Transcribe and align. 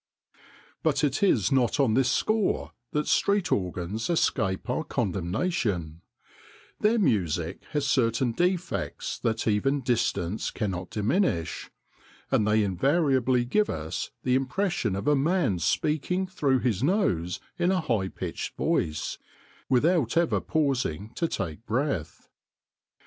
But 0.81 1.03
it 1.03 1.21
is 1.21 1.51
not 1.51 1.79
on 1.79 1.93
this 1.93 2.09
score 2.09 2.71
that 2.91 3.07
street 3.07 3.51
organs 3.51 4.09
escape 4.09 4.67
our 4.67 4.83
condemnation; 4.83 6.01
their 6.79 6.97
music 6.97 7.61
has 7.73 7.85
certain 7.85 8.31
defects 8.31 9.19
that 9.19 9.47
even 9.47 9.81
distance 9.81 10.49
cannot 10.49 10.89
diminish, 10.89 11.69
and 12.31 12.47
they 12.47 12.63
invariably 12.63 13.45
give 13.45 13.69
us 13.69 14.09
the 14.23 14.33
impression 14.33 14.95
of 14.95 15.07
a 15.07 15.15
man 15.15 15.59
speaking 15.59 16.25
through 16.25 16.61
his 16.61 16.81
nose 16.81 17.39
in 17.59 17.69
a 17.71 17.81
high 17.81 18.07
pitched 18.07 18.55
voice, 18.57 19.19
without 19.69 20.17
ever 20.17 20.41
pausing 20.41 21.11
to 21.13 21.27
take 21.27 21.63
breath. 21.67 22.27